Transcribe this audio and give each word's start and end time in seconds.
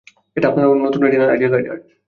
এটা 0.37 0.47
আপনার 0.47 0.65
নতুন 0.85 0.99
রেটিনাল 1.01 1.29
আই, 1.29 1.37
ডি 1.37 1.45
কার্ড। 1.67 1.81